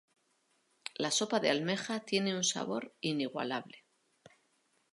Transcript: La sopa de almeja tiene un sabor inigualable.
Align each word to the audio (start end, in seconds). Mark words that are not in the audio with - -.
La 1.05 1.11
sopa 1.17 1.39
de 1.39 1.51
almeja 1.51 1.99
tiene 1.99 2.35
un 2.35 2.43
sabor 2.43 2.95
inigualable. 3.01 3.83